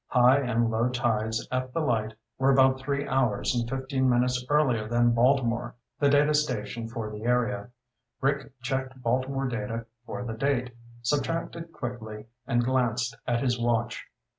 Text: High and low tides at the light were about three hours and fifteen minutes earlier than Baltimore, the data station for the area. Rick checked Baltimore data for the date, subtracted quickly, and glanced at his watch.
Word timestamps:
High 0.07 0.39
and 0.39 0.71
low 0.71 0.89
tides 0.89 1.47
at 1.51 1.73
the 1.75 1.79
light 1.79 2.15
were 2.39 2.49
about 2.51 2.79
three 2.79 3.07
hours 3.07 3.53
and 3.53 3.69
fifteen 3.69 4.09
minutes 4.09 4.43
earlier 4.49 4.87
than 4.87 5.11
Baltimore, 5.11 5.75
the 5.99 6.09
data 6.09 6.33
station 6.33 6.87
for 6.87 7.11
the 7.11 7.23
area. 7.25 7.69
Rick 8.19 8.59
checked 8.63 8.99
Baltimore 8.99 9.47
data 9.47 9.85
for 10.07 10.23
the 10.23 10.33
date, 10.33 10.73
subtracted 11.03 11.71
quickly, 11.71 12.25
and 12.47 12.65
glanced 12.65 13.15
at 13.27 13.41
his 13.43 13.59
watch. 13.59 14.07